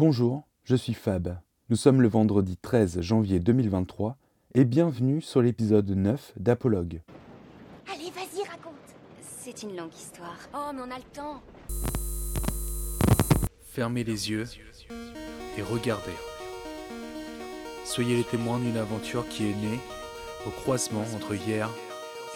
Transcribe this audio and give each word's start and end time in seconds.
Bonjour, 0.00 0.48
je 0.64 0.76
suis 0.76 0.94
Fab. 0.94 1.36
Nous 1.68 1.76
sommes 1.76 2.00
le 2.00 2.08
vendredi 2.08 2.56
13 2.56 3.02
janvier 3.02 3.38
2023 3.38 4.16
et 4.54 4.64
bienvenue 4.64 5.20
sur 5.20 5.42
l'épisode 5.42 5.90
9 5.90 6.32
d'Apologue. 6.38 7.02
Allez, 7.86 8.10
vas-y, 8.10 8.42
raconte. 8.48 8.72
C'est 9.20 9.62
une 9.62 9.76
longue 9.76 9.92
histoire. 9.92 10.38
Oh, 10.54 10.70
mais 10.74 10.80
on 10.80 10.90
a 10.90 10.96
le 10.96 11.04
temps. 11.12 11.42
Fermez 13.60 14.02
les 14.02 14.30
yeux 14.30 14.46
et 15.58 15.60
regardez. 15.60 16.16
Soyez 17.84 18.16
les 18.16 18.24
témoins 18.24 18.58
d'une 18.58 18.78
aventure 18.78 19.28
qui 19.28 19.50
est 19.50 19.54
née 19.54 19.80
au 20.46 20.50
croisement 20.62 21.04
entre 21.14 21.34
hier 21.34 21.68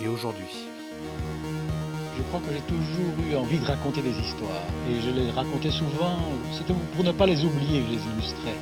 et 0.03 0.07
aujourd'hui. 0.07 0.69
Je 2.17 2.23
crois 2.23 2.41
que 2.41 2.53
j'ai 2.53 2.61
toujours 2.61 3.15
eu 3.29 3.37
envie 3.37 3.59
de 3.59 3.67
raconter 3.67 4.01
des 4.01 4.17
histoires. 4.19 4.63
Et 4.89 5.01
je 5.01 5.11
les 5.11 5.31
racontais 5.33 5.71
souvent, 5.71 6.19
c'était 6.53 6.75
pour 6.95 7.05
ne 7.05 7.11
pas 7.11 7.27
les 7.27 7.45
oublier 7.45 7.81
que 7.81 7.87
je 7.87 7.93
les 7.93 8.03
illustrais. 8.13 8.57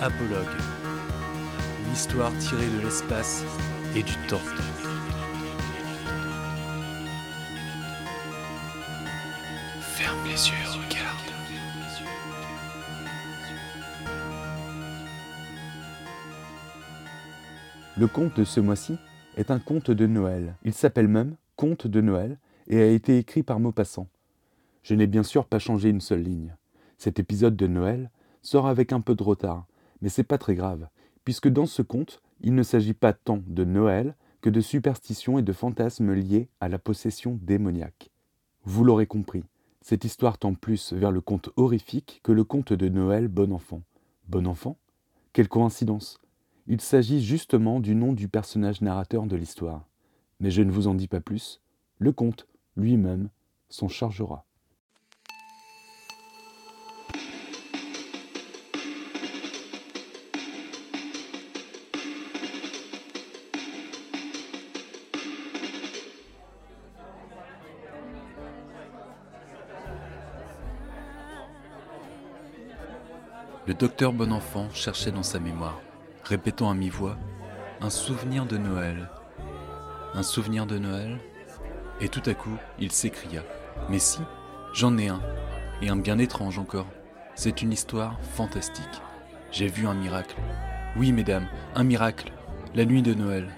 Apologue. 0.00 0.56
Une 1.86 1.92
histoire 1.92 2.32
tirée 2.38 2.66
de 2.66 2.80
l'espace 2.82 3.44
et 3.94 4.02
du 4.02 4.14
temps. 4.28 4.40
Ferme 9.80 10.24
les 10.24 10.30
yeux, 10.30 10.54
regarde. 10.70 11.18
Le 17.96 18.06
conte 18.08 18.36
de 18.36 18.44
ce 18.44 18.60
mois-ci 18.60 18.98
est 19.36 19.50
un 19.50 19.58
conte 19.58 19.90
de 19.90 20.06
Noël. 20.06 20.56
Il 20.64 20.74
s'appelle 20.74 21.08
même 21.08 21.36
Conte 21.56 21.86
de 21.86 22.00
Noël 22.00 22.38
et 22.66 22.80
a 22.80 22.86
été 22.86 23.18
écrit 23.18 23.42
par 23.42 23.60
Maupassant. 23.60 24.08
Je 24.82 24.94
n'ai 24.94 25.06
bien 25.06 25.22
sûr 25.22 25.46
pas 25.46 25.58
changé 25.58 25.90
une 25.90 26.00
seule 26.00 26.22
ligne. 26.22 26.54
Cet 26.98 27.18
épisode 27.18 27.56
de 27.56 27.66
Noël 27.66 28.10
sort 28.42 28.66
avec 28.66 28.92
un 28.92 29.00
peu 29.00 29.14
de 29.14 29.22
retard, 29.22 29.66
mais 30.00 30.08
c'est 30.08 30.24
pas 30.24 30.38
très 30.38 30.54
grave, 30.54 30.88
puisque 31.24 31.48
dans 31.48 31.66
ce 31.66 31.82
conte, 31.82 32.20
il 32.40 32.54
ne 32.54 32.62
s'agit 32.62 32.94
pas 32.94 33.12
tant 33.12 33.40
de 33.46 33.64
Noël 33.64 34.14
que 34.40 34.50
de 34.50 34.60
superstitions 34.60 35.38
et 35.38 35.42
de 35.42 35.52
fantasmes 35.52 36.12
liés 36.12 36.48
à 36.60 36.68
la 36.68 36.78
possession 36.78 37.38
démoniaque. 37.42 38.10
Vous 38.64 38.84
l'aurez 38.84 39.06
compris, 39.06 39.44
cette 39.80 40.04
histoire 40.04 40.38
tend 40.38 40.54
plus 40.54 40.92
vers 40.92 41.12
le 41.12 41.20
conte 41.20 41.50
horrifique 41.56 42.20
que 42.22 42.32
le 42.32 42.44
conte 42.44 42.72
de 42.72 42.88
Noël 42.88 43.28
Bon 43.28 43.52
Enfant. 43.52 43.82
Bon 44.28 44.46
Enfant? 44.46 44.76
Quelle 45.32 45.48
coïncidence 45.48 46.20
Il 46.66 46.80
s'agit 46.80 47.22
justement 47.22 47.78
du 47.78 47.94
nom 47.94 48.14
du 48.14 48.26
personnage 48.26 48.80
narrateur 48.80 49.26
de 49.26 49.36
l'histoire. 49.36 49.86
Mais 50.40 50.50
je 50.50 50.62
ne 50.62 50.70
vous 50.70 50.86
en 50.86 50.94
dis 50.94 51.08
pas 51.08 51.20
plus, 51.20 51.60
le 51.98 52.10
conte 52.10 52.46
lui-même 52.76 53.28
s'en 53.68 53.88
chargera. 53.88 54.46
Le 73.66 73.72
docteur 73.74 74.12
Bonenfant 74.12 74.70
cherchait 74.70 75.10
dans 75.10 75.22
sa 75.22 75.40
mémoire, 75.40 75.80
répétant 76.24 76.70
à 76.70 76.74
mi-voix 76.74 77.16
Un 77.80 77.90
souvenir 77.90 78.46
de 78.46 78.56
Noël. 78.56 79.10
Un 80.14 80.22
souvenir 80.22 80.66
de 80.66 80.78
Noël 80.78 81.18
Et 82.00 82.08
tout 82.08 82.22
à 82.26 82.34
coup, 82.34 82.56
il 82.78 82.90
s'écria 82.92 83.42
Mais 83.90 83.98
si, 83.98 84.20
j'en 84.72 84.96
ai 84.96 85.08
un, 85.08 85.20
et 85.82 85.88
un 85.88 85.96
bien 85.96 86.18
étrange 86.18 86.58
encore. 86.58 86.86
C'est 87.34 87.62
une 87.62 87.72
histoire 87.72 88.18
fantastique. 88.34 88.84
J'ai 89.50 89.68
vu 89.68 89.86
un 89.86 89.94
miracle. 89.94 90.36
Oui, 90.96 91.12
mesdames, 91.12 91.46
un 91.74 91.84
miracle. 91.84 92.32
La 92.74 92.84
nuit 92.84 93.02
de 93.02 93.14
Noël. 93.14 93.48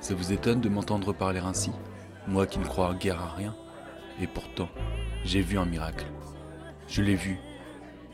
Ça 0.00 0.14
vous 0.14 0.32
étonne 0.32 0.60
de 0.60 0.68
m'entendre 0.68 1.12
parler 1.12 1.40
ainsi? 1.40 1.72
Moi 2.26 2.46
qui 2.46 2.58
ne 2.58 2.64
crois 2.64 2.94
guère 2.94 3.20
à 3.20 3.34
rien. 3.34 3.54
Et 4.20 4.26
pourtant, 4.26 4.68
j'ai 5.24 5.42
vu 5.42 5.58
un 5.58 5.66
miracle. 5.66 6.06
Je 6.88 7.02
l'ai 7.02 7.14
vu, 7.14 7.38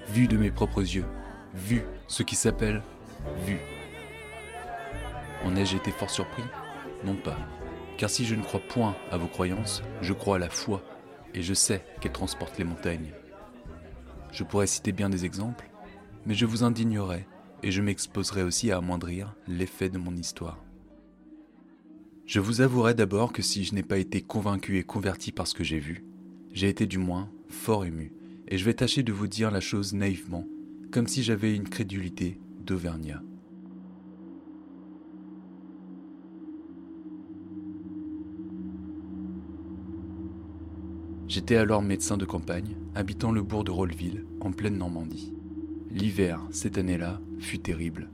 vu 0.09 0.29
de 0.29 0.37
mes 0.37 0.51
propres 0.51 0.81
yeux, 0.81 1.07
vu 1.55 1.83
ce 2.07 2.23
qui 2.23 2.37
s'appelle 2.37 2.83
vu. 3.45 3.59
En 5.45 5.57
ai-je 5.57 5.77
été 5.77 5.91
fort 5.91 6.11
surpris? 6.11 6.43
Non 7.05 7.17
pas. 7.17 7.39
Car 7.97 8.11
si 8.11 8.25
je 8.25 8.35
ne 8.35 8.43
crois 8.43 8.61
point 8.61 8.97
à 9.11 9.17
vos 9.17 9.27
croyances, 9.27 9.83
je 10.03 10.13
crois 10.13 10.37
à 10.37 10.39
la 10.39 10.51
foi, 10.51 10.83
et 11.35 11.43
je 11.43 11.55
sais 11.55 11.85
qu'elle 12.01 12.13
transporte 12.13 12.59
les 12.59 12.65
montagnes. 12.65 13.13
Je 14.33 14.45
pourrais 14.45 14.67
citer 14.67 14.93
bien 14.93 15.11
des 15.11 15.25
exemples, 15.25 15.71
mais 16.27 16.35
je 16.35 16.47
vous 16.47 16.65
indignerai, 16.65 17.27
et 17.63 17.71
je 17.71 17.83
m'exposerai 17.83 18.43
aussi 18.43 18.71
à 18.71 18.79
amoindrir 18.79 19.35
l'effet 19.47 19.89
de 19.89 19.99
mon 19.99 20.17
histoire. 20.17 20.63
Je 22.27 22.41
vous 22.41 22.61
avouerai 22.61 22.95
d'abord 22.95 23.33
que 23.33 23.43
si 23.43 23.65
je 23.65 23.75
n'ai 23.75 23.83
pas 23.83 23.99
été 23.99 24.23
convaincu 24.23 24.79
et 24.79 24.85
converti 24.85 25.33
par 25.33 25.47
ce 25.47 25.55
que 25.55 25.65
j'ai 25.65 25.81
vu, 25.81 26.05
j'ai 26.53 26.69
été 26.69 26.87
du 26.87 26.99
moins 26.99 27.29
fort 27.49 27.85
ému 27.85 28.13
et 28.49 28.57
je 28.57 28.65
vais 28.65 28.75
tâcher 28.75 29.03
de 29.03 29.13
vous 29.13 29.27
dire 29.27 29.51
la 29.51 29.61
chose 29.61 29.95
naïvement, 29.95 30.47
comme 30.91 31.07
si 31.07 31.23
j'avais 31.23 31.55
une 31.55 31.69
crédulité 31.69 32.39
d'Auvergnat. 32.65 33.23
J'étais 41.31 41.55
alors 41.57 41.81
médecin 41.81 42.17
de 42.17 42.25
campagne, 42.25 42.75
habitant 42.97 43.31
le 43.31 43.43
bourg 43.43 43.63
de 43.63 43.71
Rolleville, 43.71 44.25
en 44.41 44.51
pleine 44.51 44.77
Normandie. 44.77 45.33
L'hiver, 45.93 46.41
cette 46.51 46.77
année-là, 46.77 47.21
fut 47.39 47.61
terrible. 47.61 48.09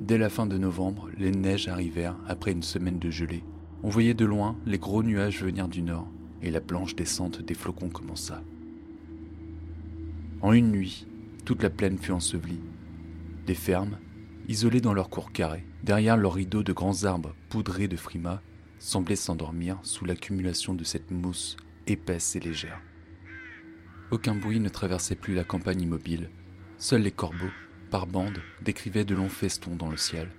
Dès 0.00 0.18
la 0.18 0.28
fin 0.28 0.46
de 0.46 0.56
novembre, 0.56 1.08
les 1.18 1.32
neiges 1.32 1.66
arrivèrent 1.66 2.16
après 2.28 2.52
une 2.52 2.62
semaine 2.62 2.98
de 2.98 3.10
gelée. 3.10 3.42
On 3.82 3.88
voyait 3.88 4.14
de 4.14 4.24
loin 4.24 4.56
les 4.66 4.78
gros 4.78 5.02
nuages 5.02 5.42
venir 5.42 5.66
du 5.66 5.82
nord, 5.82 6.06
et 6.42 6.50
la 6.50 6.60
blanche 6.60 6.94
descente 6.94 7.42
des 7.42 7.54
flocons 7.54 7.88
commença. 7.88 8.40
En 10.40 10.52
une 10.52 10.70
nuit, 10.70 11.06
toute 11.44 11.62
la 11.62 11.70
plaine 11.70 11.98
fut 11.98 12.12
ensevelie. 12.12 12.60
Les 13.46 13.54
fermes, 13.54 13.98
isolées 14.48 14.80
dans 14.80 14.94
leurs 14.94 15.10
cours 15.10 15.30
carrés, 15.30 15.66
derrière 15.82 16.16
leurs 16.16 16.34
rideaux 16.34 16.62
de 16.62 16.72
grands 16.72 17.04
arbres 17.04 17.34
poudrés 17.50 17.88
de 17.88 17.96
frimas, 17.96 18.40
semblaient 18.78 19.16
s'endormir 19.16 19.78
sous 19.82 20.06
l'accumulation 20.06 20.74
de 20.74 20.84
cette 20.84 21.10
mousse 21.10 21.56
épaisse 21.86 22.36
et 22.36 22.40
légère. 22.40 22.80
Aucun 24.10 24.34
bruit 24.34 24.60
ne 24.60 24.68
traversait 24.70 25.14
plus 25.14 25.34
la 25.34 25.44
campagne 25.44 25.82
immobile. 25.82 26.30
Seuls 26.78 27.02
les 27.02 27.10
corbeaux, 27.10 27.50
par 27.90 28.06
bandes, 28.06 28.40
décrivaient 28.62 29.04
de 29.04 29.14
longs 29.14 29.28
festons 29.28 29.76
dans 29.76 29.90
le 29.90 29.96
ciel, 29.98 30.30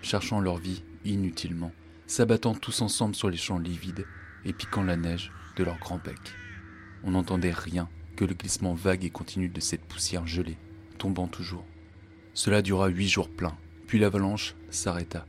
cherchant 0.00 0.40
leur 0.40 0.58
vie 0.58 0.84
inutilement, 1.04 1.72
s'abattant 2.06 2.54
tous 2.54 2.80
ensemble 2.80 3.16
sur 3.16 3.28
les 3.28 3.36
champs 3.36 3.58
livides 3.58 4.06
et 4.44 4.52
piquant 4.52 4.84
la 4.84 4.96
neige 4.96 5.32
de 5.56 5.64
leurs 5.64 5.78
grands 5.78 6.00
becs. 6.02 6.34
On 7.02 7.12
n'entendait 7.12 7.52
rien 7.52 7.88
que 8.14 8.24
le 8.24 8.34
glissement 8.34 8.74
vague 8.74 9.04
et 9.04 9.10
continu 9.10 9.48
de 9.48 9.60
cette 9.60 9.84
poussière 9.84 10.26
gelée, 10.26 10.58
tombant 10.98 11.26
toujours. 11.26 11.64
Cela 12.34 12.62
dura 12.62 12.88
huit 12.88 13.08
jours 13.08 13.28
pleins, 13.28 13.56
puis 13.86 13.98
l'avalanche 13.98 14.54
s'arrêta. 14.70 15.26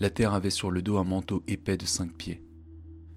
La 0.00 0.10
terre 0.10 0.34
avait 0.34 0.50
sur 0.50 0.70
le 0.70 0.82
dos 0.82 0.96
un 0.96 1.04
manteau 1.04 1.42
épais 1.46 1.76
de 1.76 1.86
cinq 1.86 2.12
pieds. 2.12 2.42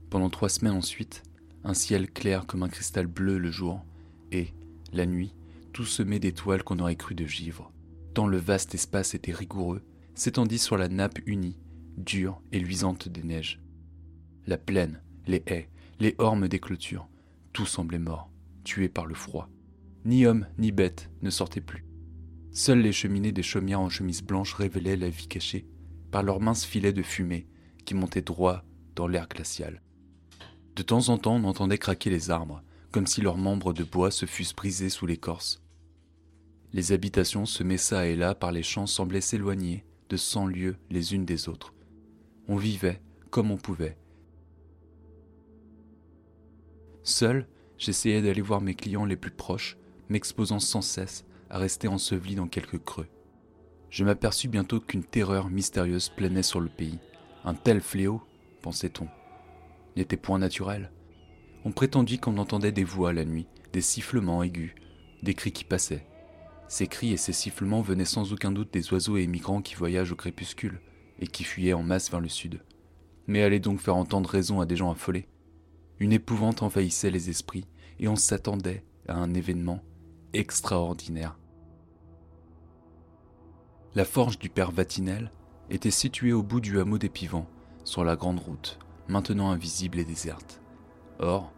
Pendant 0.10 0.30
trois 0.30 0.50
semaines 0.50 0.76
ensuite, 0.76 1.24
un 1.64 1.74
ciel 1.74 2.12
clair 2.12 2.46
comme 2.46 2.64
un 2.64 2.70
cristal 2.70 3.08
bleu 3.08 3.38
le 3.38 3.50
jour, 3.50 3.84
et, 4.32 4.54
la 4.94 5.06
nuit, 5.06 5.34
tout 5.74 5.86
semé 5.86 6.20
d'étoiles 6.20 6.64
qu'on 6.64 6.80
aurait 6.80 6.96
cru 6.96 7.16
de 7.16 7.26
givre, 7.26 7.72
tant 8.14 8.28
le 8.28 8.38
vaste 8.38 8.76
espace 8.76 9.16
était 9.16 9.34
rigoureux, 9.34 9.82
s'étendit 10.14 10.60
sur 10.60 10.78
la 10.78 10.88
nappe 10.88 11.20
unie, 11.26 11.58
dure 11.98 12.42
et 12.52 12.60
luisante 12.60 13.10
des 13.10 13.24
neiges. 13.24 13.60
La 14.46 14.58
plaine, 14.58 15.02
les 15.26 15.44
haies, 15.48 15.70
les 16.00 16.16
ormes 16.20 16.48
des 16.48 16.60
clôtures, 16.60 17.10
tout 17.54 17.66
semblait 17.66 18.00
mort 18.00 18.30
tués 18.66 18.90
par 18.90 19.06
le 19.06 19.16
froid. 19.16 19.48
Ni 20.04 20.26
hommes 20.26 20.48
ni 20.58 20.74
bêtes 20.74 21.10
ne 21.22 21.30
sortaient 21.30 21.62
plus. 21.62 21.86
Seules 22.58 22.80
les 22.80 22.94
cheminées 22.94 23.34
des 23.34 23.44
chaumières 23.44 23.82
en 23.82 23.90
chemise 23.90 24.24
blanche 24.24 24.54
révélaient 24.54 24.96
la 24.96 25.10
vie 25.10 25.28
cachée 25.28 25.66
par 26.10 26.24
leurs 26.24 26.40
minces 26.40 26.64
filets 26.64 26.94
de 26.94 27.04
fumée 27.04 27.48
qui 27.84 27.96
montaient 27.96 28.22
droit 28.22 28.64
dans 28.96 29.10
l'air 29.10 29.28
glacial. 29.28 29.82
De 30.78 30.82
temps 30.82 31.10
en 31.10 31.18
temps, 31.18 31.36
on 31.36 31.44
entendait 31.44 31.78
craquer 31.78 32.10
les 32.10 32.32
arbres, 32.32 32.64
comme 32.94 33.08
si 33.08 33.20
leurs 33.20 33.38
membres 33.38 33.74
de 33.74 33.84
bois 33.84 34.10
se 34.10 34.26
fussent 34.26 34.56
brisés 34.56 34.90
sous 34.90 35.06
l'écorce. 35.06 35.62
Les 36.72 36.94
habitations 36.94 37.46
semées 37.46 37.78
çà 37.78 38.08
et 38.08 38.16
là 38.16 38.34
par 38.34 38.54
les 38.54 38.64
champs 38.64 38.88
semblaient 38.88 39.20
s'éloigner 39.20 39.84
de 40.08 40.16
cent 40.16 40.48
lieues 40.48 40.78
les 40.90 41.14
unes 41.14 41.26
des 41.26 41.50
autres. 41.50 41.74
On 42.48 42.56
vivait 42.56 43.02
comme 43.32 43.52
on 43.52 43.58
pouvait. 43.58 43.98
Seul, 47.04 47.50
J'essayais 47.78 48.22
d'aller 48.22 48.42
voir 48.42 48.62
mes 48.62 48.76
clients 48.76 49.04
les 49.04 49.18
plus 49.18 49.32
proches, 49.32 49.78
m'exposant 50.08 50.62
sans 50.62 50.82
cesse 50.82 51.26
rester 51.58 51.88
enseveli 51.88 52.36
dans 52.36 52.48
quelques 52.48 52.84
creux. 52.84 53.08
Je 53.90 54.04
m'aperçus 54.04 54.48
bientôt 54.48 54.80
qu'une 54.80 55.04
terreur 55.04 55.50
mystérieuse 55.50 56.10
planait 56.10 56.44
sur 56.44 56.60
le 56.60 56.70
pays. 56.70 57.00
Un 57.44 57.54
tel 57.54 57.82
fléau, 57.82 58.22
pensait-on, 58.62 59.08
n'était 59.96 60.18
point 60.18 60.40
naturel. 60.40 60.92
On 61.64 61.72
prétendit 61.72 62.20
qu'on 62.20 62.38
entendait 62.38 62.72
des 62.72 62.84
voix 62.84 63.14
la 63.14 63.26
nuit, 63.26 63.48
des 63.74 63.82
sifflements 63.82 64.44
aigus, 64.44 64.76
des 65.24 65.34
cris 65.34 65.52
qui 65.52 65.64
passaient. 65.64 66.06
Ces 66.68 66.88
cris 66.88 67.14
et 67.14 67.18
ces 67.18 67.34
sifflements 67.34 67.82
venaient 67.82 68.06
sans 68.06 68.34
aucun 68.34 68.52
doute 68.52 68.74
des 68.74 68.92
oiseaux 68.92 69.18
et 69.18 69.24
émigrants 69.24 69.62
qui 69.62 69.76
voyagent 69.76 70.12
au 70.12 70.16
crépuscule 70.16 70.82
et 71.20 71.28
qui 71.28 71.44
fuyaient 71.44 71.74
en 71.74 71.84
masse 71.84 72.10
vers 72.10 72.20
le 72.20 72.30
sud. 72.30 72.62
Mais 73.28 73.44
allaient 73.44 73.60
donc 73.60 73.80
faire 73.80 73.96
entendre 73.96 74.30
raison 74.30 74.60
à 74.60 74.66
des 74.66 74.76
gens 74.76 74.92
affolés. 74.92 75.28
Une 76.00 76.12
épouvante 76.12 76.64
envahissait 76.64 77.12
les 77.12 77.30
esprits 77.30 77.66
et 78.00 78.08
on 78.08 78.16
s'attendait 78.16 78.84
à 79.08 79.16
un 79.16 79.34
événement 79.34 79.82
extraordinaire. 80.34 81.38
La 83.96 84.04
forge 84.04 84.38
du 84.40 84.50
père 84.50 84.72
Vatinel 84.72 85.32
était 85.70 85.90
située 85.90 86.34
au 86.34 86.44
bout 86.44 86.60
du 86.60 86.82
hameau 86.82 86.98
des 86.98 87.08
Pivans, 87.08 87.46
sur 87.86 88.04
la 88.04 88.18
grande 88.18 88.42
route, 88.42 88.78
maintenant 89.08 89.52
invisible 89.52 90.00
et 90.00 90.04
déserte. 90.04 90.60
Or, 91.20 91.54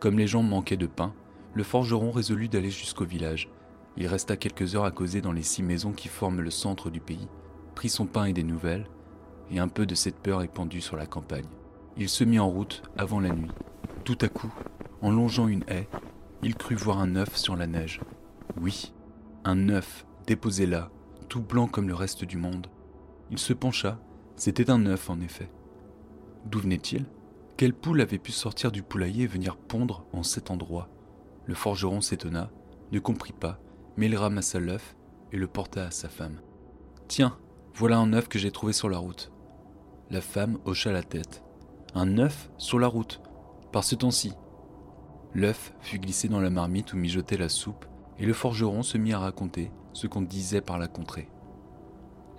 comme 0.00 0.18
les 0.18 0.26
gens 0.26 0.42
manquaient 0.42 0.78
de 0.78 0.86
pain, 0.86 1.12
le 1.52 1.62
forgeron 1.62 2.10
résolut 2.10 2.48
d'aller 2.48 2.70
jusqu'au 2.70 3.04
village. 3.04 3.50
Il 3.98 4.06
resta 4.06 4.38
quelques 4.38 4.74
heures 4.74 4.86
à 4.86 4.92
causer 4.92 5.20
dans 5.20 5.32
les 5.32 5.42
six 5.42 5.62
maisons 5.62 5.92
qui 5.92 6.08
forment 6.08 6.40
le 6.40 6.50
centre 6.50 6.88
du 6.88 7.00
pays, 7.00 7.28
prit 7.74 7.90
son 7.90 8.06
pain 8.06 8.24
et 8.24 8.32
des 8.32 8.44
nouvelles, 8.44 8.88
et 9.50 9.58
un 9.58 9.68
peu 9.68 9.84
de 9.84 9.94
cette 9.94 10.16
peur 10.16 10.40
épandue 10.40 10.80
sur 10.80 10.96
la 10.96 11.04
campagne. 11.04 11.44
Il 11.98 12.08
se 12.08 12.24
mit 12.24 12.38
en 12.38 12.48
route 12.48 12.82
avant 12.96 13.20
la 13.20 13.28
nuit. 13.28 13.52
Tout 14.04 14.18
à 14.22 14.28
coup, 14.28 14.52
en 15.02 15.10
longeant 15.10 15.48
une 15.48 15.64
haie, 15.68 15.86
il 16.42 16.54
crut 16.54 16.78
voir 16.78 16.98
un 17.00 17.14
œuf 17.16 17.36
sur 17.36 17.56
la 17.56 17.66
neige. 17.66 18.00
Oui, 18.58 18.94
un 19.44 19.68
œuf 19.68 20.06
déposé 20.26 20.64
là, 20.64 20.90
tout 21.28 21.42
blanc 21.42 21.66
comme 21.66 21.88
le 21.88 21.94
reste 21.94 22.24
du 22.24 22.36
monde. 22.36 22.68
Il 23.30 23.38
se 23.38 23.52
pencha, 23.52 23.98
c'était 24.36 24.70
un 24.70 24.86
œuf 24.86 25.10
en 25.10 25.20
effet. 25.20 25.50
D'où 26.46 26.60
venait-il? 26.60 27.06
Quelle 27.56 27.74
poule 27.74 28.00
avait 28.00 28.18
pu 28.18 28.32
sortir 28.32 28.72
du 28.72 28.82
poulailler 28.82 29.24
et 29.24 29.28
venir 29.28 29.56
pondre 29.56 30.06
en 30.12 30.22
cet 30.22 30.50
endroit? 30.50 30.88
Le 31.46 31.54
forgeron 31.54 32.00
s'étonna, 32.00 32.50
ne 32.90 32.98
comprit 32.98 33.32
pas, 33.32 33.60
mais 33.96 34.06
il 34.06 34.16
ramassa 34.16 34.58
l'œuf 34.58 34.96
et 35.32 35.36
le 35.36 35.46
porta 35.46 35.86
à 35.86 35.90
sa 35.90 36.08
femme. 36.08 36.40
Tiens, 37.08 37.38
voilà 37.74 37.98
un 37.98 38.12
œuf 38.12 38.28
que 38.28 38.38
j'ai 38.38 38.50
trouvé 38.50 38.72
sur 38.72 38.88
la 38.88 38.98
route. 38.98 39.30
La 40.10 40.20
femme 40.20 40.58
hocha 40.64 40.92
la 40.92 41.02
tête. 41.02 41.42
Un 41.94 42.18
œuf 42.18 42.50
sur 42.58 42.78
la 42.78 42.88
route, 42.88 43.20
par 43.72 43.84
ce 43.84 43.94
temps-ci. 43.94 44.32
L'œuf 45.32 45.74
fut 45.80 45.98
glissé 45.98 46.28
dans 46.28 46.40
la 46.40 46.50
marmite 46.50 46.92
où 46.92 46.96
mijotait 46.96 47.36
la 47.36 47.48
soupe, 47.48 47.86
et 48.18 48.26
le 48.26 48.32
forgeron 48.32 48.82
se 48.82 48.98
mit 48.98 49.12
à 49.12 49.18
raconter 49.18 49.70
ce 49.92 50.06
qu'on 50.06 50.22
disait 50.22 50.60
par 50.60 50.78
la 50.78 50.88
contrée. 50.88 51.28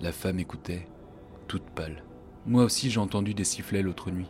La 0.02 0.12
femme 0.12 0.40
écoutait, 0.40 0.88
toute 1.48 1.64
pâle. 1.64 2.04
Moi 2.46 2.64
aussi 2.64 2.90
j'ai 2.90 3.00
entendu 3.00 3.34
des 3.34 3.44
sifflets 3.44 3.82
l'autre 3.82 4.12
nuit, 4.12 4.30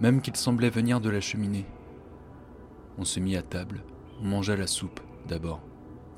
même 0.00 0.20
qu'ils 0.20 0.36
semblaient 0.36 0.70
venir 0.70 1.00
de 1.00 1.10
la 1.10 1.20
cheminée. 1.20 1.66
On 2.98 3.04
se 3.04 3.20
mit 3.20 3.36
à 3.36 3.42
table, 3.42 3.82
on 4.20 4.24
mangea 4.24 4.56
la 4.56 4.66
soupe 4.66 5.00
d'abord. 5.26 5.60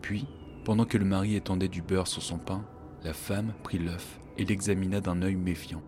Puis, 0.02 0.26
pendant 0.64 0.84
que 0.84 0.98
le 0.98 1.04
mari 1.04 1.36
étendait 1.36 1.68
du 1.68 1.82
beurre 1.82 2.06
sur 2.06 2.22
son 2.22 2.38
pain, 2.38 2.64
la 3.04 3.12
femme 3.12 3.54
prit 3.62 3.78
l'œuf 3.78 4.18
et 4.36 4.44
l'examina 4.44 5.00
d'un 5.00 5.22
œil 5.22 5.36
méfiant. 5.36 5.82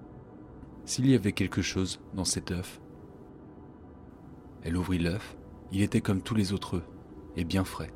S'il 0.84 1.08
y 1.08 1.14
avait 1.14 1.32
quelque 1.32 1.62
chose 1.62 2.00
dans 2.14 2.24
cet 2.24 2.50
œuf, 2.50 2.80
elle 4.62 4.76
ouvrit 4.76 4.98
l'œuf, 4.98 5.36
il 5.72 5.82
était 5.82 6.00
comme 6.00 6.22
tous 6.22 6.34
les 6.34 6.52
autres 6.52 6.76
œufs, 6.78 6.88
et 7.36 7.44
bien 7.44 7.64
frais. 7.64 7.92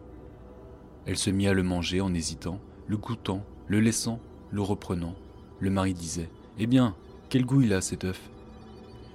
Elle 1.06 1.19
se 1.19 1.31
mit 1.31 1.49
à 1.49 1.52
le 1.52 1.62
manger 1.62 2.00
en 2.00 2.14
hésitant, 2.14 2.60
le 2.87 2.96
goûtant, 2.96 3.44
le 3.66 3.81
laissant, 3.81 4.20
le 4.50 4.62
reprenant. 4.62 5.14
Le 5.60 5.70
mari 5.70 5.94
disait 5.94 6.31
Eh 6.58 6.66
bien, 6.66 6.94
quel 7.28 7.44
goût 7.44 7.62
il 7.62 7.72
a 7.72 7.81
cet 7.81 8.04
œuf? 8.04 8.20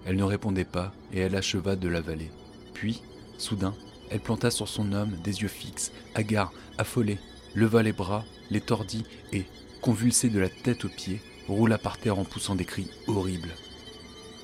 Elle 0.05 0.15
ne 0.15 0.23
répondait 0.23 0.65
pas 0.65 0.93
et 1.13 1.19
elle 1.19 1.35
acheva 1.35 1.75
de 1.75 1.87
l'avaler. 1.87 2.31
Puis, 2.73 3.01
soudain, 3.37 3.73
elle 4.09 4.21
planta 4.21 4.51
sur 4.51 4.67
son 4.67 4.93
homme 4.93 5.17
des 5.23 5.41
yeux 5.41 5.47
fixes, 5.47 5.91
hagards, 6.15 6.53
affolés, 6.77 7.19
leva 7.55 7.83
les 7.83 7.93
bras, 7.93 8.25
les 8.49 8.61
tordit 8.61 9.03
et, 9.33 9.45
convulsée 9.81 10.29
de 10.29 10.39
la 10.39 10.49
tête 10.49 10.85
aux 10.85 10.89
pieds, 10.89 11.21
roula 11.47 11.77
par 11.77 11.97
terre 11.97 12.19
en 12.19 12.23
poussant 12.25 12.55
des 12.55 12.65
cris 12.65 12.89
horribles. 13.07 13.53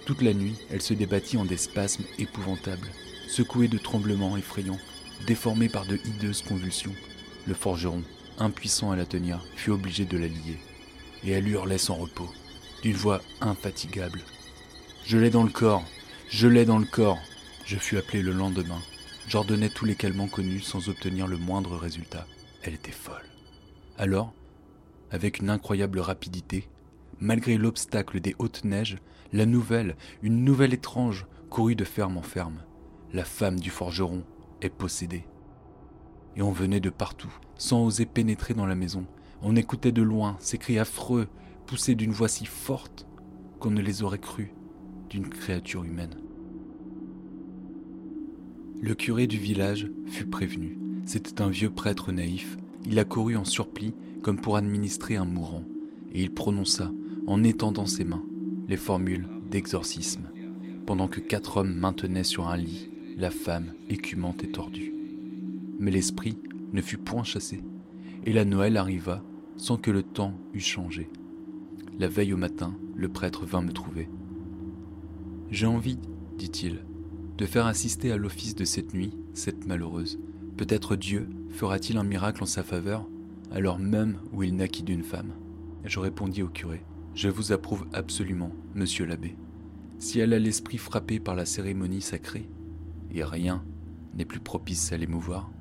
Toute 0.05 0.21
la 0.21 0.33
nuit, 0.33 0.55
elle 0.69 0.81
se 0.81 0.93
débattit 0.93 1.37
en 1.37 1.45
des 1.45 1.57
spasmes 1.57 2.03
épouvantables, 2.19 2.89
secouée 3.27 3.67
de 3.67 3.77
tremblements 3.77 4.35
effrayants, 4.35 4.79
déformée 5.25 5.69
par 5.69 5.85
de 5.85 5.97
hideuses 6.05 6.41
convulsions. 6.41 6.93
Le 7.47 7.53
forgeron, 7.53 8.03
impuissant 8.37 8.91
à 8.91 8.95
la 8.95 9.05
tenir, 9.05 9.43
fut 9.55 9.71
obligé 9.71 10.05
de 10.05 10.17
la 10.17 10.27
lier, 10.27 10.59
et 11.23 11.31
elle 11.31 11.47
hurlait 11.47 11.77
sans 11.77 11.95
repos 11.95 12.29
d'une 12.83 12.95
voix 12.95 13.21
infatigable. 13.41 14.21
Je 15.05 15.17
l'ai 15.17 15.29
dans 15.29 15.43
le 15.43 15.49
corps, 15.49 15.83
je 16.29 16.47
l'ai 16.47 16.65
dans 16.65 16.79
le 16.79 16.85
corps. 16.85 17.19
Je 17.65 17.77
fus 17.77 17.97
appelé 17.97 18.21
le 18.21 18.33
lendemain. 18.33 18.81
J'ordonnais 19.27 19.69
tous 19.69 19.85
les 19.85 19.95
calmants 19.95 20.27
connus 20.27 20.61
sans 20.61 20.89
obtenir 20.89 21.27
le 21.27 21.37
moindre 21.37 21.77
résultat. 21.77 22.25
Elle 22.61 22.73
était 22.73 22.91
folle. 22.91 23.29
Alors, 23.97 24.33
avec 25.11 25.39
une 25.39 25.49
incroyable 25.49 25.99
rapidité, 25.99 26.67
malgré 27.19 27.57
l'obstacle 27.57 28.19
des 28.19 28.35
hautes 28.39 28.65
neiges, 28.65 28.97
la 29.31 29.45
nouvelle, 29.45 29.95
une 30.23 30.43
nouvelle 30.43 30.73
étrange, 30.73 31.25
courut 31.49 31.75
de 31.75 31.85
ferme 31.85 32.17
en 32.17 32.21
ferme. 32.21 32.63
La 33.13 33.23
femme 33.23 33.59
du 33.59 33.69
forgeron 33.69 34.23
est 34.61 34.69
possédée. 34.69 35.25
Et 36.35 36.41
on 36.41 36.51
venait 36.51 36.80
de 36.80 36.89
partout, 36.89 37.33
sans 37.57 37.85
oser 37.85 38.06
pénétrer 38.06 38.53
dans 38.53 38.65
la 38.65 38.75
maison. 38.75 39.06
On 39.41 39.56
écoutait 39.56 39.91
de 39.91 40.01
loin 40.01 40.38
ces 40.39 40.57
cris 40.57 40.80
affreux, 40.80 41.27
poussés 41.65 41.95
d'une 41.95 42.12
voix 42.12 42.27
si 42.27 42.45
forte 42.45 43.07
qu'on 43.59 43.71
ne 43.71 43.81
les 43.81 44.03
aurait 44.03 44.19
crus 44.19 44.50
d'une 45.09 45.30
créature 45.30 45.83
humaine. 45.83 46.15
Le 48.81 48.95
curé 48.95 49.27
du 49.27 49.38
village 49.38 49.89
fut 50.07 50.25
prévenu. 50.25 50.77
C'était 51.06 51.41
un 51.41 51.50
vieux 51.50 51.69
prêtre 51.69 52.12
naïf. 52.12 52.57
Il 52.86 53.00
accourut 53.00 53.38
en 53.38 53.45
surplis 53.45 53.94
comme 54.21 54.39
pour 54.39 54.57
administrer 54.57 55.15
un 55.15 55.25
mourant, 55.25 55.63
et 56.12 56.21
il 56.21 56.33
prononça, 56.33 56.91
en 57.27 57.44
étendant 57.44 57.86
ses 57.86 58.03
mains, 58.03 58.24
les 58.68 58.77
formules 58.77 59.27
d'exorcisme, 59.50 60.29
pendant 60.86 61.07
que 61.07 61.19
quatre 61.19 61.57
hommes 61.57 61.75
maintenaient 61.75 62.24
sur 62.24 62.47
un 62.47 62.57
lit 62.57 62.89
la 63.18 63.29
femme 63.29 63.74
écumante 63.89 64.44
et 64.44 64.51
tordue. 64.51 64.94
Mais 65.79 65.91
l'esprit 65.91 66.37
ne 66.71 66.81
fut 66.81 66.97
point 66.97 67.23
chassé, 67.23 67.61
et 68.25 68.33
la 68.33 68.45
Noël 68.45 68.77
arriva 68.77 69.23
sans 69.57 69.77
que 69.77 69.91
le 69.91 70.03
temps 70.03 70.33
eût 70.53 70.59
changé. 70.59 71.09
La 71.99 72.07
veille 72.07 72.33
au 72.33 72.37
matin, 72.37 72.75
le 72.95 73.09
prêtre 73.09 73.45
vint 73.45 73.61
me 73.61 73.71
trouver. 73.71 74.09
J'ai 75.51 75.67
envie, 75.67 75.99
dit-il, 76.37 76.79
de 77.37 77.45
faire 77.45 77.65
assister 77.65 78.11
à 78.11 78.17
l'office 78.17 78.55
de 78.55 78.65
cette 78.65 78.93
nuit 78.93 79.15
cette 79.33 79.65
malheureuse. 79.65 80.19
Peut-être 80.57 80.95
Dieu 80.95 81.29
fera-t-il 81.49 81.97
un 81.97 82.03
miracle 82.03 82.43
en 82.43 82.47
sa 82.47 82.63
faveur, 82.63 83.07
alors 83.51 83.79
même 83.79 84.17
où 84.31 84.43
il 84.43 84.55
naquit 84.55 84.83
d'une 84.83 85.03
femme. 85.03 85.33
Je 85.86 86.00
répondis 86.00 86.43
au 86.43 86.48
curé. 86.48 86.83
Je 87.13 87.29
vous 87.29 87.51
approuve 87.51 87.86
absolument, 87.93 88.51
monsieur 88.74 89.05
l'abbé. 89.05 89.36
Si 90.00 90.19
elle 90.19 90.33
a 90.33 90.39
l'esprit 90.39 90.77
frappé 90.77 91.19
par 91.19 91.36
la 91.36 91.45
cérémonie 91.45 92.01
sacrée, 92.01 92.50
et 93.12 93.24
rien 93.24 93.63
n'est 94.15 94.25
plus 94.25 94.39
propice 94.39 94.91
à 94.91 94.98
l'émouvoir, 94.98 95.51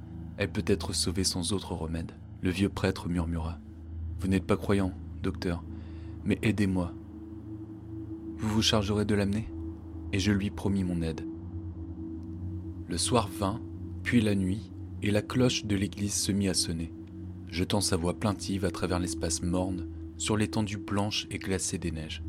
elle 0.43 0.51
peut 0.51 0.65
être 0.67 0.93
sauvée 0.93 1.23
sans 1.23 1.53
autre 1.53 1.73
remède. 1.73 2.11
Le 2.41 2.51
vieux 2.51 2.69
prêtre 2.69 3.09
murmura. 3.09 3.61
Vous 4.19 4.27
n'êtes 4.27 4.45
pas 4.45 4.57
croyant, 4.57 4.93
docteur, 5.23 5.63
mais 6.25 6.37
aidez-moi. 6.43 6.93
Vous 8.39 8.49
vous 8.49 8.63
chargerez 8.63 9.05
de 9.05 9.15
l'amener? 9.15 9.49
Et 10.13 10.19
je 10.19 10.33
lui 10.33 10.51
promis 10.51 10.83
mon 10.83 11.01
aide. 11.01 11.25
Le 12.89 12.99
soir 12.99 13.29
vint, 13.29 13.61
puis 14.03 14.21
la 14.21 14.35
nuit, 14.35 14.73
et 15.03 15.13
la 15.13 15.23
cloche 15.23 15.65
de 15.65 15.77
l'église 15.77 16.15
se 16.15 16.33
mit 16.33 16.49
à 16.49 16.55
sonner, 16.55 16.93
jetant 17.47 17.81
sa 17.81 17.97
voix 17.97 18.15
plaintive 18.15 18.65
à 18.65 18.73
travers 18.73 18.99
l'espace 18.99 19.43
morne, 19.43 19.87
sur 20.17 20.37
l'étendue 20.37 20.77
blanche 20.77 21.29
et 21.31 21.39
glacée 21.39 21.79
des 21.79 21.93
neiges. 21.93 22.25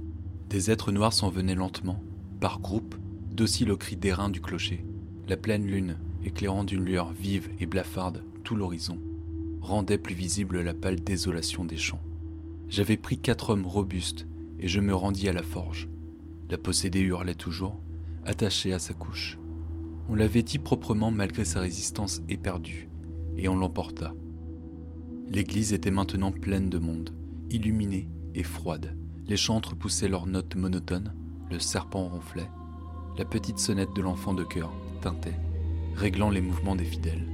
Des 0.52 0.70
êtres 0.70 0.92
noirs 0.92 1.14
s'en 1.14 1.30
venaient 1.30 1.56
lentement, 1.56 2.04
par 2.40 2.60
groupes, 2.60 2.96
dociles 3.32 3.72
au 3.72 3.78
cri 3.78 3.98
d'airain 3.98 4.30
du 4.30 4.40
clocher. 4.40 4.86
La 5.28 5.36
pleine 5.36 5.66
lune, 5.66 5.98
éclairant 6.24 6.64
d'une 6.64 6.84
lueur 6.84 7.12
vive 7.12 7.50
et 7.60 7.66
blafarde 7.66 8.24
tout 8.44 8.56
l'horizon, 8.56 9.00
rendait 9.62 9.98
plus 9.98 10.16
visible 10.16 10.62
la 10.62 10.74
pâle 10.74 11.02
désolation 11.02 11.66
des 11.66 11.78
champs. 11.78 12.02
J'avais 12.70 12.98
pris 12.98 13.18
quatre 13.18 13.52
hommes 13.52 13.66
robustes 13.66 14.28
et 14.60 14.68
je 14.68 14.80
me 14.80 14.96
rendis 14.96 15.30
à 15.30 15.34
la 15.34 15.44
forge. 15.44 15.90
La 16.50 16.58
possédée 16.58 17.02
hurlait 17.02 17.36
toujours, 17.36 17.80
attachée 18.26 18.74
à 18.74 18.80
sa 18.80 18.94
couche. 18.94 19.38
On 20.10 20.16
la 20.16 20.28
vêtit 20.28 20.60
proprement 20.60 21.12
malgré 21.12 21.46
sa 21.46 21.62
résistance 21.62 22.22
éperdue, 22.30 22.90
et 23.38 23.48
on 23.48 23.56
l'emporta. 23.56 24.14
L'église 25.30 25.74
était 25.74 25.92
maintenant 25.92 26.32
pleine 26.32 26.70
de 26.70 26.78
monde, 26.78 27.12
illuminée 27.50 28.10
et 28.36 28.44
froide. 28.44 28.96
Les 29.28 29.38
chantres 29.38 29.76
poussaient 29.76 30.10
leurs 30.10 30.28
notes 30.28 30.56
monotones, 30.56 31.14
le 31.50 31.60
serpent 31.60 32.08
ronflait, 32.08 32.50
la 33.18 33.26
petite 33.26 33.60
sonnette 33.60 33.94
de 33.96 34.02
l'enfant 34.02 34.34
de 34.34 34.44
cœur 34.44 34.74
tintait, 35.02 35.40
réglant 35.96 36.30
les 36.30 36.42
mouvements 36.42 36.76
des 36.76 36.86
fidèles. 36.86 37.28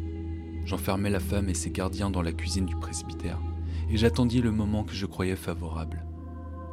J'enfermai 0.65 1.09
la 1.09 1.19
femme 1.19 1.49
et 1.49 1.53
ses 1.53 1.71
gardiens 1.71 2.09
dans 2.09 2.21
la 2.21 2.31
cuisine 2.31 2.65
du 2.65 2.75
presbytère 2.75 3.39
et 3.89 3.97
j'attendis 3.97 4.41
le 4.41 4.51
moment 4.51 4.83
que 4.83 4.93
je 4.93 5.05
croyais 5.05 5.35
favorable. 5.35 6.03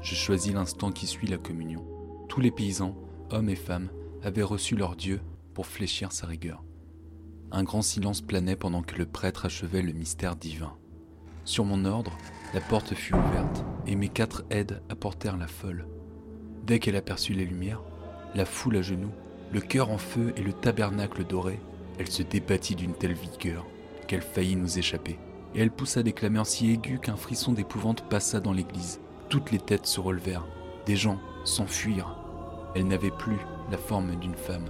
Je 0.03 0.15
choisis 0.15 0.53
l'instant 0.53 0.93
qui 0.93 1.07
suit 1.07 1.27
la 1.27 1.39
communion. 1.39 1.85
Tous 2.29 2.41
les 2.41 2.51
paysans, 2.51 2.95
hommes 3.31 3.49
et 3.49 3.57
femmes, 3.57 3.89
avaient 4.23 4.43
reçu 4.43 4.77
leur 4.77 4.97
Dieu 4.97 5.21
pour 5.55 5.67
fléchir 5.67 6.13
sa 6.13 6.27
rigueur. 6.27 6.63
Un 7.53 7.63
grand 7.63 7.83
silence 7.83 8.21
planait 8.21 8.57
pendant 8.57 8.83
que 8.83 8.97
le 8.97 9.07
prêtre 9.07 9.47
achevait 9.47 9.83
le 9.83 9.93
mystère 9.93 10.37
divin. 10.37 10.75
Sur 11.45 11.65
mon 11.65 11.85
ordre, 11.85 12.17
la 12.53 12.61
porte 12.61 12.95
fut 12.95 13.15
ouverte 13.15 13.65
et 13.87 13.95
mes 13.95 14.09
quatre 14.09 14.45
aides 14.51 14.83
apportèrent 14.89 15.37
la 15.37 15.47
folle. 15.47 15.87
Dès 16.67 16.81
qu'elle 16.81 16.97
aperçut 16.97 17.35
les 17.35 17.47
lumières, 17.47 17.83
la 18.35 18.45
foule 18.45 18.77
à 18.77 18.83
genoux, 18.83 19.13
le 19.53 19.61
cœur 19.61 19.91
en 19.91 19.99
feu 19.99 20.35
et 20.37 20.43
le 20.43 20.53
tabernacle 20.53 21.25
doré, 21.25 21.61
elle 21.99 22.11
se 22.11 22.23
débattit 22.23 22.75
d'une 22.75 22.95
telle 22.95 23.15
vigueur 23.15 23.65
qu'elle 24.07 24.23
faillit 24.23 24.57
nous 24.57 24.79
échapper. 24.79 25.19
Et 25.55 25.61
elle 25.61 25.71
poussa 25.71 26.03
des 26.03 26.13
clameurs 26.13 26.47
si 26.47 26.71
aigus 26.71 27.01
qu'un 27.01 27.17
frisson 27.17 27.53
d'épouvante 27.53 28.09
passa 28.09 28.41
dans 28.41 28.53
l'église. 28.53 29.01
Toutes 29.29 29.51
les 29.51 29.59
têtes 29.59 29.87
se 29.87 30.01
relevèrent. 30.01 30.47
Des 30.85 30.97
gens 30.97 31.19
s'enfuirent. 31.45 32.17
Elle 32.75 32.89
n'avait 32.89 33.11
plus 33.11 33.39
la 33.71 33.79
forme 33.79 34.17
d'une 34.17 34.35
femme. 34.35 34.67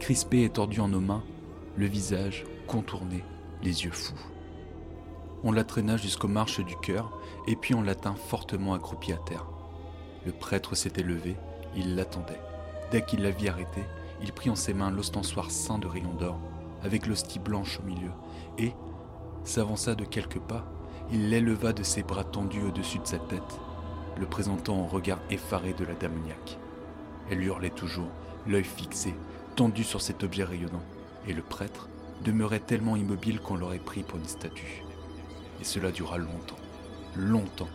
Crispée 0.00 0.42
et 0.42 0.50
tordue 0.50 0.80
en 0.80 0.88
nos 0.88 1.00
mains, 1.00 1.22
le 1.76 1.86
visage 1.86 2.44
contourné, 2.66 3.24
les 3.62 3.84
yeux 3.84 3.92
fous. 3.92 4.18
On 5.44 5.52
la 5.52 5.64
traîna 5.64 5.96
jusqu'aux 5.96 6.28
marches 6.28 6.60
du 6.64 6.76
cœur, 6.76 7.12
et 7.46 7.54
puis 7.54 7.74
on 7.74 7.82
la 7.82 7.94
tint 7.94 8.14
fortement 8.14 8.74
accroupie 8.74 9.12
à 9.12 9.18
terre. 9.18 9.46
Le 10.26 10.32
prêtre 10.32 10.74
s'était 10.74 11.02
levé, 11.02 11.36
il 11.76 11.94
l'attendait. 11.94 12.40
Dès 12.90 13.02
qu'il 13.02 13.22
la 13.22 13.30
vit 13.30 13.48
arrêter, 13.48 13.84
il 14.22 14.32
prit 14.32 14.50
en 14.50 14.56
ses 14.56 14.74
mains 14.74 14.90
l'ostensoir 14.90 15.50
saint 15.50 15.78
de 15.78 15.86
rayons 15.86 16.14
d'or, 16.14 16.40
avec 16.82 17.06
l'hostie 17.06 17.38
blanche 17.38 17.80
au 17.80 17.86
milieu, 17.86 18.10
et, 18.58 18.72
s'avança 19.44 19.94
de 19.94 20.04
quelques 20.04 20.40
pas, 20.40 20.64
il 21.10 21.30
l'éleva 21.30 21.72
de 21.72 21.82
ses 21.82 22.02
bras 22.02 22.24
tendus 22.24 22.62
au-dessus 22.62 22.98
de 22.98 23.06
sa 23.06 23.18
tête, 23.18 23.60
le 24.18 24.26
présentant 24.26 24.80
au 24.80 24.86
regard 24.86 25.20
effaré 25.30 25.72
de 25.72 25.84
la 25.84 25.94
damoniaque. 25.94 26.58
Elle 27.30 27.42
hurlait 27.42 27.70
toujours, 27.70 28.10
l'œil 28.46 28.64
fixé, 28.64 29.14
tendu 29.56 29.84
sur 29.84 30.00
cet 30.00 30.22
objet 30.22 30.44
rayonnant, 30.44 30.82
et 31.26 31.32
le 31.32 31.42
prêtre 31.42 31.88
demeurait 32.24 32.60
tellement 32.60 32.96
immobile 32.96 33.40
qu'on 33.40 33.56
l'aurait 33.56 33.78
pris 33.78 34.02
pour 34.02 34.18
une 34.18 34.26
statue. 34.26 34.82
Et 35.60 35.64
cela 35.64 35.90
dura 35.90 36.18
longtemps, 36.18 36.58
longtemps. 37.16 37.68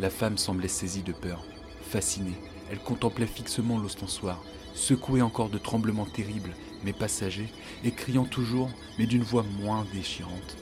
La 0.00 0.10
femme 0.10 0.38
semblait 0.38 0.68
saisie 0.68 1.02
de 1.02 1.12
peur, 1.12 1.44
fascinée, 1.82 2.40
elle 2.70 2.78
contemplait 2.78 3.26
fixement 3.26 3.78
l'ostensoir, 3.78 4.42
secouée 4.74 5.22
encore 5.22 5.48
de 5.48 5.58
tremblements 5.58 6.06
terribles, 6.06 6.54
mais 6.84 6.92
passagers, 6.92 7.52
et 7.84 7.92
criant 7.92 8.24
toujours, 8.24 8.70
mais 8.98 9.06
d'une 9.06 9.22
voix 9.22 9.44
moins 9.60 9.86
déchirante. 9.92 10.56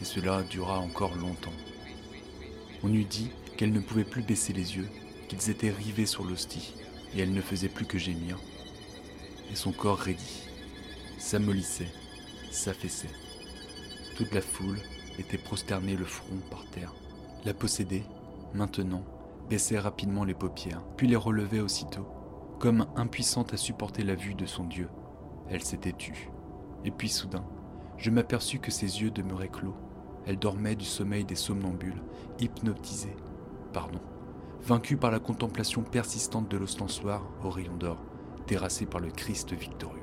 Et 0.00 0.04
cela 0.04 0.42
dura 0.42 0.78
encore 0.78 1.14
longtemps. 1.16 1.52
On 2.82 2.92
eût 2.92 3.04
dit 3.04 3.30
qu'elle 3.56 3.72
ne 3.72 3.80
pouvait 3.80 4.04
plus 4.04 4.22
baisser 4.22 4.52
les 4.52 4.76
yeux, 4.76 4.88
qu'ils 5.28 5.50
étaient 5.50 5.70
rivés 5.70 6.06
sur 6.06 6.24
l'hostie, 6.24 6.74
et 7.14 7.20
elle 7.20 7.32
ne 7.32 7.40
faisait 7.40 7.68
plus 7.68 7.86
que 7.86 7.98
gémir. 7.98 8.38
Et 9.50 9.56
son 9.56 9.72
corps 9.72 9.98
raidit, 9.98 10.42
s'amollissait, 11.18 11.92
s'affaissait. 12.50 13.10
Toute 14.16 14.34
la 14.34 14.40
foule 14.40 14.78
était 15.18 15.38
prosternée 15.38 15.96
le 15.96 16.04
front 16.04 16.36
par 16.50 16.64
terre. 16.70 16.94
La 17.44 17.54
possédée, 17.54 18.02
maintenant, 18.54 19.04
baissait 19.48 19.78
rapidement 19.78 20.24
les 20.24 20.34
paupières, 20.34 20.82
puis 20.96 21.06
les 21.06 21.16
relevait 21.16 21.60
aussitôt, 21.60 22.06
comme 22.58 22.86
impuissante 22.96 23.52
à 23.52 23.56
supporter 23.56 24.02
la 24.02 24.14
vue 24.14 24.34
de 24.34 24.46
son 24.46 24.64
Dieu. 24.64 24.88
Elle 25.48 25.62
s'était 25.62 25.92
tue. 25.92 26.30
Et 26.84 26.90
puis 26.90 27.08
soudain, 27.08 27.44
je 27.98 28.10
m'aperçus 28.10 28.58
que 28.58 28.70
ses 28.70 29.02
yeux 29.02 29.10
demeuraient 29.10 29.48
clos. 29.48 29.76
Elle 30.26 30.38
dormait 30.38 30.76
du 30.76 30.84
sommeil 30.84 31.24
des 31.24 31.36
somnambules, 31.36 32.02
hypnotisée, 32.40 33.16
pardon, 33.72 34.00
vaincue 34.62 34.96
par 34.96 35.10
la 35.10 35.20
contemplation 35.20 35.82
persistante 35.82 36.50
de 36.50 36.56
l'ostensoir 36.56 37.22
au 37.44 37.50
rayon 37.50 37.76
d'or, 37.76 37.98
terrassé 38.46 38.86
par 38.86 39.00
le 39.00 39.10
Christ 39.10 39.52
victorieux. 39.52 40.02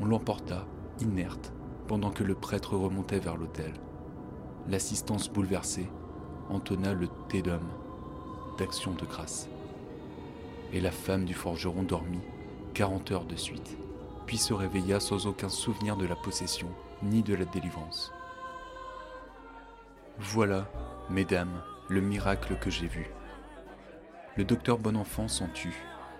On 0.00 0.04
l'emporta, 0.04 0.66
inerte, 1.00 1.52
pendant 1.88 2.10
que 2.10 2.24
le 2.24 2.34
prêtre 2.34 2.76
remontait 2.76 3.18
vers 3.18 3.36
l'autel. 3.36 3.72
L'assistance 4.68 5.30
bouleversée 5.30 5.88
entonna 6.48 6.92
le 6.92 7.08
Te 7.28 7.38
d'action 8.58 8.92
de 8.92 9.04
grâce. 9.06 9.48
Et 10.72 10.80
la 10.80 10.90
femme 10.90 11.24
du 11.24 11.34
forgeron 11.34 11.82
dormit 11.82 12.22
quarante 12.74 13.12
heures 13.12 13.24
de 13.24 13.36
suite, 13.36 13.76
puis 14.26 14.38
se 14.38 14.54
réveilla 14.54 15.00
sans 15.00 15.26
aucun 15.26 15.48
souvenir 15.48 15.96
de 15.96 16.06
la 16.06 16.16
possession 16.16 16.68
ni 17.02 17.22
de 17.22 17.34
la 17.34 17.44
délivrance. 17.44 18.12
Voilà, 20.18 20.70
mesdames, 21.10 21.62
le 21.88 22.00
miracle 22.00 22.56
que 22.58 22.70
j'ai 22.70 22.86
vu. 22.86 23.10
Le 24.36 24.44
docteur 24.44 24.78
Bonenfant 24.78 25.28
s'en 25.28 25.48
tut, 25.48 25.76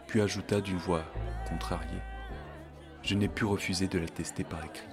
puis 0.07 0.21
ajouta 0.21 0.61
d'une 0.61 0.77
voix 0.77 1.05
contrariée 1.49 2.03
Je 3.03 3.15
n'ai 3.15 3.29
pu 3.29 3.45
refuser 3.45 3.87
de 3.87 3.99
la 3.99 4.09
tester 4.09 4.45
par 4.45 4.65
écrit. 4.65 4.92